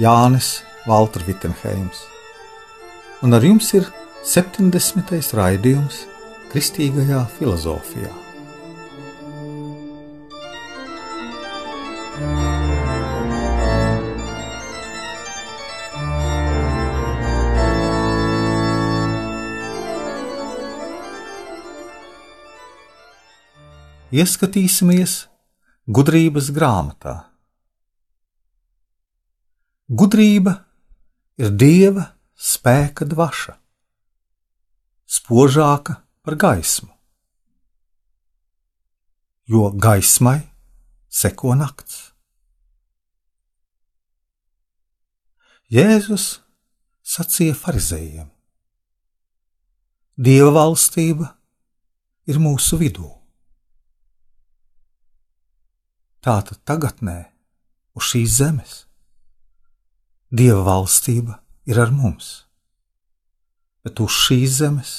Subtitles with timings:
[0.00, 1.98] Jānis Valtra Vitsenheims,
[3.20, 3.84] un ar jums ir
[4.24, 5.12] 70.
[5.36, 6.06] raidījums
[6.48, 8.08] Kristīgajā filozofijā.
[24.12, 25.18] Ieskatīsimies
[25.84, 27.31] gudrības grāmatā.
[29.92, 30.54] Gudrība
[31.36, 33.52] ir dieva spēka dvaša,
[35.04, 36.88] spožāka par gaismu,
[39.52, 40.38] jo gaismai
[41.12, 41.98] seko nakts.
[45.68, 46.28] Jēzus
[47.04, 48.30] sacīja farizējiem:
[50.16, 51.34] Dieva valstība
[52.32, 53.10] ir mūsu vidū.
[56.24, 57.18] Tātad tagadnē
[57.92, 58.74] uz šīs zemes
[60.32, 61.34] Dieva valstība
[61.68, 62.46] ir ar mums,
[63.84, 64.92] bet uz šīs zemes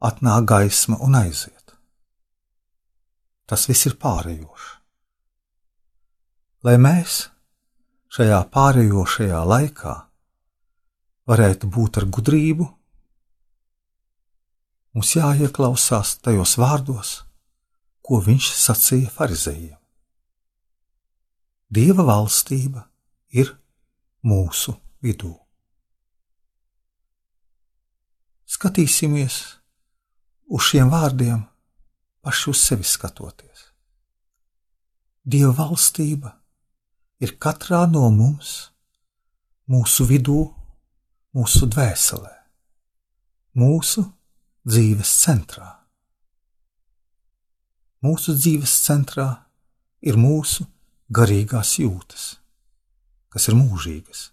[0.00, 1.74] atnāk gaisma un aiziet.
[3.44, 4.70] Tas viss ir pārējošs.
[6.64, 7.18] Lai mēs
[8.16, 9.92] šajā pārējošajā laikā
[11.28, 12.68] varētu būt ar gudrību,
[14.96, 17.12] mums jāieklausās tajos vārdos,
[18.00, 19.76] ko viņš sacīja farizējiem.
[21.68, 22.86] Dieva valstība
[23.36, 23.52] ir
[24.24, 24.72] mūsu
[25.04, 25.34] vidū.
[28.48, 29.36] Skatīsimies
[30.48, 31.42] uz šiem vārdiem,
[32.24, 33.68] paši uz sevi skatoties.
[35.24, 36.34] Dieva valstība
[37.20, 38.52] ir katrā no mums,
[39.68, 40.42] mūsu vidū,
[41.36, 42.32] mūsu dvēselē,
[43.60, 44.04] mūsu
[44.64, 45.68] dzīves centrā.
[48.04, 49.28] Mūsu dzīves centrā
[50.04, 50.66] ir mūsu
[51.08, 52.34] garīgās jūtas
[53.34, 54.28] kas ir mūžīgas.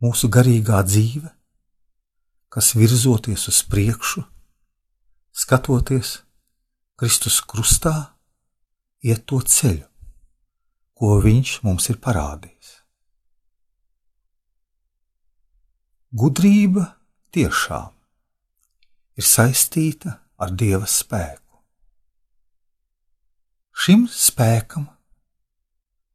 [0.00, 1.28] Mūsu garīgā dzīve,
[2.48, 4.24] kas virzoties uz priekšu,
[5.36, 6.22] skatoties
[6.96, 8.16] Kristus krustā,
[9.04, 9.84] iet to ceļu,
[10.96, 12.72] ko Viņš mums ir parādījis.
[16.16, 16.88] Gudrība
[17.36, 17.92] tiešām
[19.20, 21.60] ir saistīta ar Dieva spēku.
[23.76, 24.88] Šim spēkam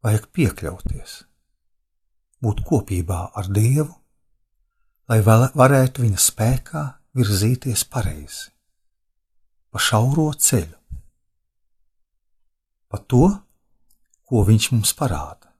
[0.00, 1.20] vajag piekļauties
[2.44, 3.92] būt kopībā ar Dievu,
[5.10, 6.84] lai varētu viņa spēkā
[7.18, 8.50] virzīties pareizi,
[9.70, 10.78] pa šauro ceļu,
[12.90, 13.26] pa to,
[14.26, 15.50] ko viņš mums parāda.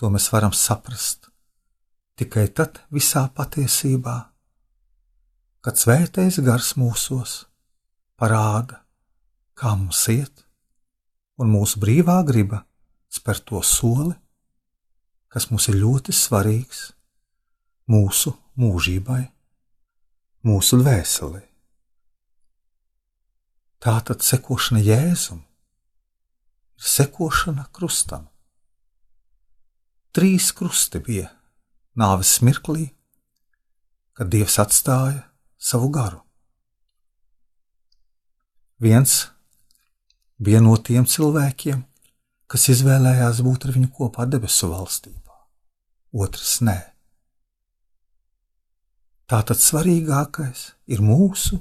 [0.00, 1.30] To mēs varam saprast
[2.20, 4.16] tikai tad visā patiesībā,
[5.64, 7.44] kad svētais gars mūsos
[8.20, 8.82] parāda,
[9.56, 10.44] kā mums iet,
[11.40, 12.62] un mūsu brīvā griba
[13.12, 14.12] spēr to soli,
[15.30, 16.90] kas mums ir ļoti svarīgs
[17.90, 19.22] mūsu mūžībai,
[20.46, 21.44] mūsu dvēselē.
[23.80, 28.26] Tā tad sekošana Jēzum ir sekošana krustam.
[30.12, 31.28] Trīs krusti bija
[31.96, 32.90] nāves mirklī,
[34.16, 35.22] kad Dievs atstāja
[35.56, 36.20] savu garu.
[38.80, 39.28] Viens
[40.40, 41.82] bija no tiem cilvēkiem,
[42.50, 45.19] kas izvēlējās būt ar viņu kopā debesu valstībā,
[46.12, 46.78] otrs nē.
[49.30, 51.60] Tātad svarīgākais ir mūsu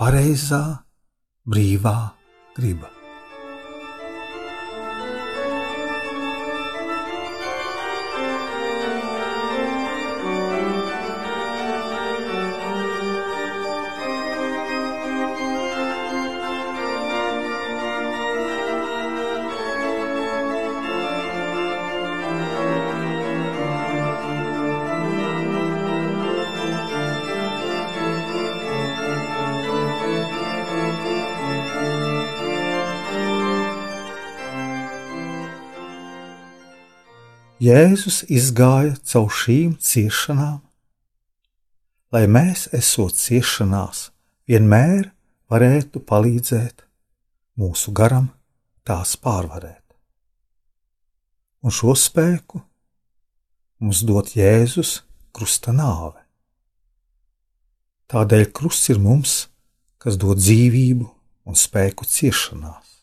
[0.00, 0.62] pareizā,
[1.44, 1.98] brīvā
[2.56, 2.97] griba.
[37.58, 40.60] Jēzus izgāja caur šīm ciešanām,
[42.14, 44.12] lai mēs, esot ciešanās,
[44.46, 45.08] vienmēr
[45.50, 46.84] varētu palīdzēt
[47.58, 48.28] mūsu garam
[48.86, 49.82] tās pārvarēt.
[51.62, 52.60] un šo spēku
[53.82, 55.00] mums dod Jēzus
[55.34, 56.22] krusta nāve.
[58.08, 59.48] Tādēļ krusts ir mums,
[59.98, 61.10] kas dod dzīvību
[61.50, 63.02] un spēku ciešanās.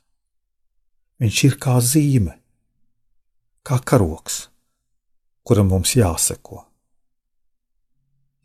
[1.19, 2.39] Viņš ir kā zīme,
[3.65, 4.45] kā karoks,
[5.41, 6.61] kuram mums jāseko.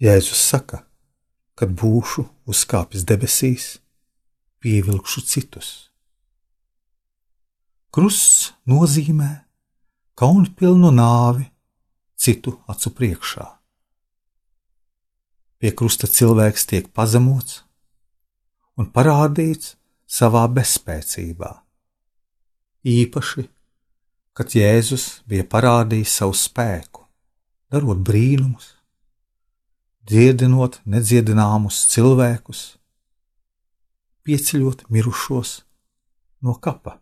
[0.01, 0.81] Jēzus saka,
[1.61, 3.75] kad būšu uzkāpis debesīs,
[4.65, 5.69] pievilkšu citus.
[7.93, 9.31] Krusts nozīmē
[10.17, 11.51] kaunpilnu nāvi
[12.17, 13.47] citu acu priekšā.
[15.61, 17.61] Pie krusta cilvēks tiek pazemots
[18.81, 19.75] un parādīts
[20.09, 21.51] savā bezspēcībā.
[22.89, 23.45] Īpaši,
[24.41, 27.03] kad Jēzus bija parādījis savu spēku,
[27.69, 28.71] darot brīnumus,
[30.09, 32.63] dziedinot nedziedināmus cilvēkus,
[34.25, 35.53] pieceļot mirušos
[36.41, 36.97] no kapa.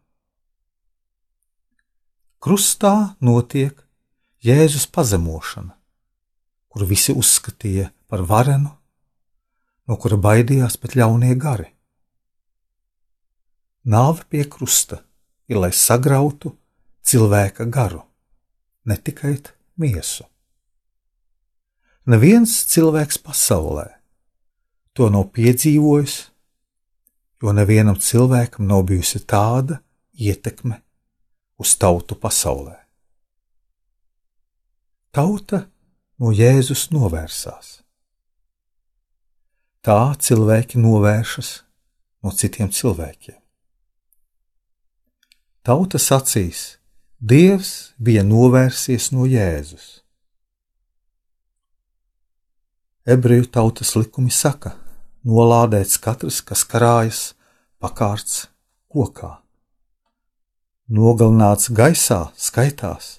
[2.42, 3.86] Krustā notiek
[4.42, 5.78] Jēzus pazemošana,
[6.74, 8.74] kuru visi uzskatīja par varenu,
[9.86, 11.70] no kura baidījās pat ļaunie gari.
[13.86, 15.04] Nāve pie krusta
[15.46, 16.58] ir, lai sagrautu
[17.08, 18.02] cilvēka garu,
[18.84, 19.36] ne tikai
[19.80, 20.26] miesu.
[22.08, 23.88] Neviens cilvēks pasaulē
[24.96, 26.16] to nav piedzīvojis,
[27.42, 29.78] jo nevienam cilvēkam nav bijusi tāda
[30.18, 30.80] ietekme
[31.60, 32.74] uz tautu pasaulē.
[35.14, 35.66] Tauta
[36.18, 37.78] no Jēzus novērsās.
[39.84, 41.52] Tā cilvēki novēršas
[42.24, 43.38] no citiem cilvēkiem.
[45.62, 46.77] Tauta sacīs,
[47.18, 50.04] Dievs bija novērsies no Jēzus.
[53.08, 54.76] Ebreju tautas likumi saka,
[55.26, 57.22] nolādēts katrs, kas karājas
[57.82, 58.46] pakārts
[58.86, 59.38] kokā
[60.88, 63.18] nogalināts gaisā skaitās,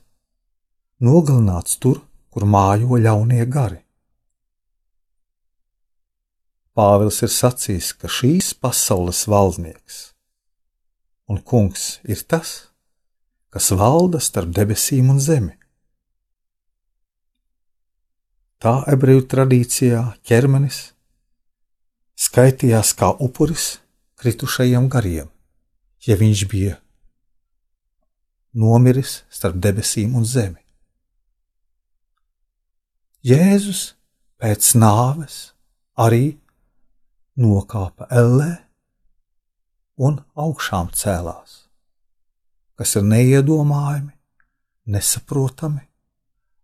[1.04, 2.02] nogalināts tur,
[2.34, 3.84] kur mājo ļaunie gari.
[6.74, 10.00] Pāvils ir sacījis, ka šīs pasaules valdnieks
[11.30, 12.69] un kungs ir tas,
[13.50, 15.56] kas valda starp debesīm un zemi.
[18.60, 20.80] Tā ebreju tradīcijā ķermenis
[22.20, 23.78] skaitījās kā upuris
[24.20, 25.30] kritušajiem gariem,
[26.04, 26.76] ja viņš bija
[28.60, 30.60] nomiris starp debesīm un zemi.
[33.24, 33.94] Jēzus
[34.40, 35.40] pēc nāves
[36.00, 36.38] arī
[37.40, 38.52] nokāpa ellē
[40.00, 41.69] un augšām cēlās,
[42.80, 44.14] kas ir neiedomājami,
[44.96, 45.84] nesaprotami,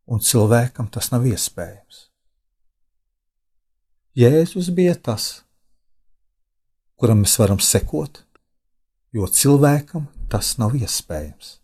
[0.07, 2.05] un cilvēkam tas nav iespējams.
[4.15, 5.43] Jēzus bija tas,
[6.95, 8.23] kuram mēs varam sekot,
[9.11, 11.57] jo cilvēkam tas nav iespējams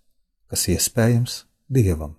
[0.51, 1.35] kas iespējams
[1.71, 2.17] dievam.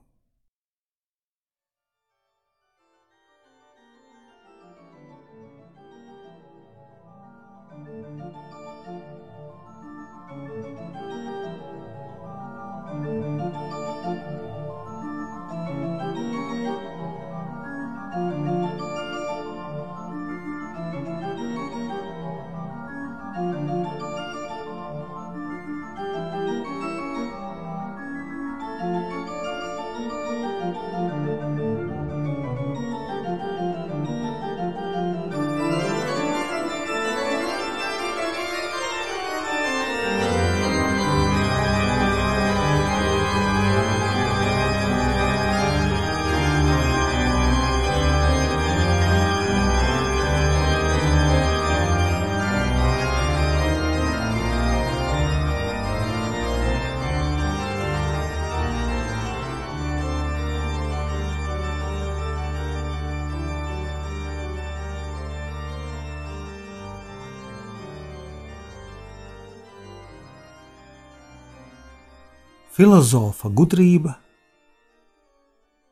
[72.72, 74.14] Filozofa gudrība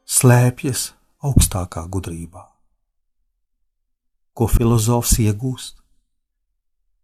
[0.09, 0.85] slēpjas
[1.29, 2.47] augstākā gudrībā.
[4.33, 5.83] Ko filozofs iegūst,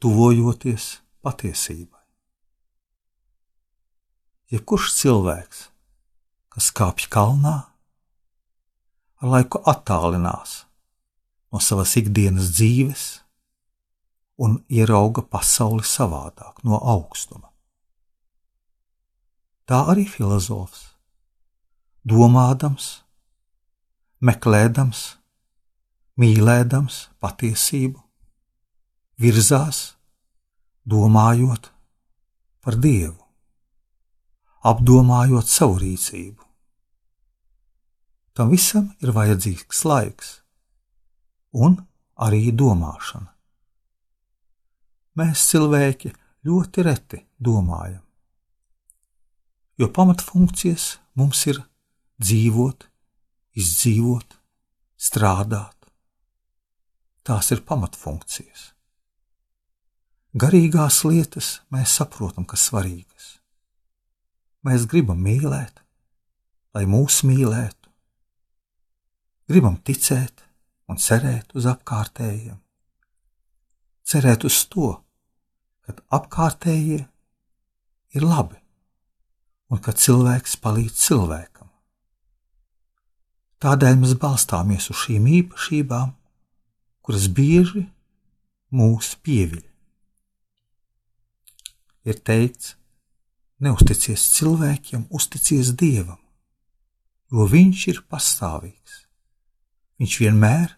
[0.00, 0.86] tuvojoties
[1.20, 2.00] patiesībai?
[4.54, 5.60] Jebkurš cilvēks,
[6.56, 7.56] kas kāpj kalnā,
[9.20, 10.62] ar laiku attālinās
[11.52, 13.04] no savas ikdienas dzīves
[14.40, 17.52] un ierauga pasauli savādāk, no augstuma
[19.66, 20.92] tā arī filozofs.
[22.06, 23.02] Domādams,
[24.22, 25.02] meklējams,
[26.22, 27.98] mīlēdams patiesību,
[29.18, 29.96] virzās,
[30.86, 31.72] domājot
[32.62, 33.18] par Dievu,
[34.62, 36.42] apdomājot savu rīcību.
[38.36, 40.32] Tam visam ir vajadzīgs laiks
[41.56, 41.78] un
[42.22, 43.32] arī domāšana.
[45.16, 46.12] Mēs cilvēki
[46.46, 48.02] ļoti reti domājam,
[49.76, 51.60] jo pamatfunkcijas mums ir
[52.22, 52.86] dzīvot,
[53.60, 54.36] izdzīvot,
[54.96, 55.74] strādāt.
[57.26, 58.70] Tās ir pamatfunkcijas.
[60.36, 63.36] Garīgās lietas mēs saprotam, kas svarīgas.
[64.66, 65.80] Mēs gribam mīlēt,
[66.76, 67.90] lai mūs mīlētu.
[69.48, 70.44] Gribam ticēt
[70.90, 72.58] un cerēt uz apkārtējiem.
[74.06, 74.92] Cerēt uz to,
[75.86, 77.00] ka apkārtējie
[78.16, 78.58] ir labi
[79.72, 81.68] un ka cilvēks palīdz cilvēkam.
[83.62, 86.12] Tādēļ mēs balstāmies uz šīm īpašībām,
[87.06, 87.86] kuras bieži
[88.76, 89.62] mūs pieviļ.
[92.06, 92.74] Ir teikts,
[93.56, 96.18] Neusticies cilvēkiem, uzticies Dievam,
[97.32, 98.98] jo Viņš ir pastāvīgs.
[99.96, 100.74] Viņš vienmēr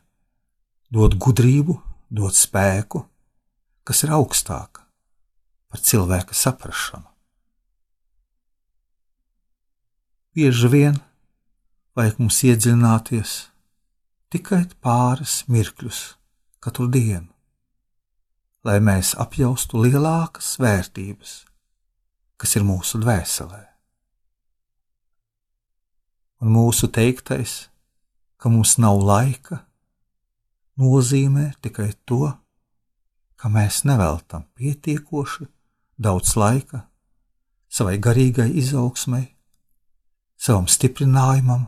[0.95, 1.75] dod gudrību,
[2.07, 3.02] dod spēku,
[3.83, 4.87] kas ir augstāka
[5.68, 7.17] par cilvēka saprāšanu.
[10.38, 11.00] Bieži vien
[11.99, 13.33] vajag mums iedziļināties
[14.30, 16.02] tikai pāris mirkļus
[16.62, 17.26] katru dienu,
[18.62, 21.35] lai mēs apjaustu lielākas vērtības
[22.38, 23.64] kas ir mūsu dvēselē.
[26.38, 27.64] Un mūsu teiktais,
[28.38, 29.64] ka mums nav laika,
[30.78, 32.30] nozīmē tikai to,
[33.38, 35.49] ka mēs neveltam pietiekoši
[35.99, 36.85] daudz laika
[37.66, 39.25] savai garīgai izaugsmai,
[40.38, 41.66] savam stiprinājumam,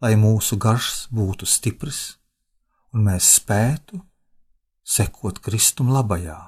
[0.00, 2.20] lai mūsu garš būtu stiprs
[2.92, 4.00] un mēs spētu
[4.84, 6.38] sekot Kristum labajā,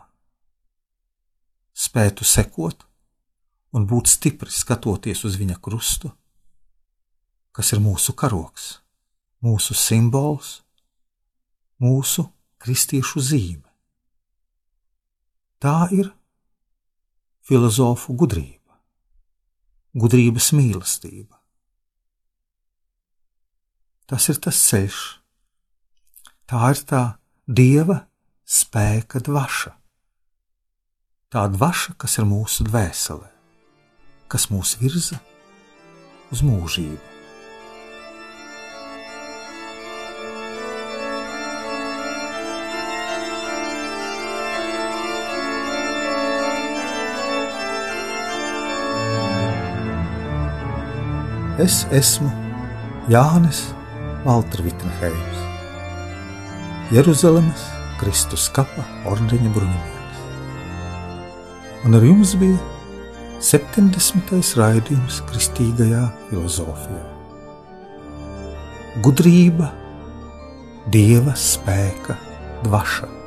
[1.73, 2.85] spētu sekot
[3.73, 6.12] un būt stipri skatoties uz viņa krustu,
[7.53, 8.81] kas ir mūsu karoks,
[9.45, 10.61] mūsu simbols,
[11.83, 12.27] mūsu
[12.62, 13.69] kristiešu zīme.
[15.62, 16.11] Tā ir
[17.47, 18.62] filozofu gudrība,
[19.94, 21.38] gudrības mīlestība.
[24.06, 25.02] Tas ir tas ceļš,
[26.50, 27.02] tā ir tā
[27.49, 28.02] dieva
[28.44, 29.76] spēka dvaša,
[31.32, 33.32] tā dvaša, kas ir mūsu dvēselē
[34.32, 35.18] kas mūs virza
[36.32, 37.12] uz mūžību.
[51.62, 52.26] Es esmu
[53.07, 53.61] Jānis
[54.25, 55.42] Valtra Vitsenheims,
[56.90, 57.62] Jeruzalemes
[58.00, 60.25] Kristus kapa ordeņa bruņinieks.
[61.87, 62.59] Un ar jums bija
[63.38, 64.35] 70.
[64.59, 66.02] raidījums Kristīgajā
[66.33, 67.07] filozofijā.
[69.07, 69.71] Gudrība,
[70.90, 72.19] dieva spēka,
[72.66, 73.22] dvaša.